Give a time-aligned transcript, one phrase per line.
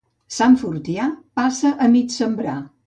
[0.37, 1.07] Sant Fortià,
[1.41, 2.61] passa a mig sembrar.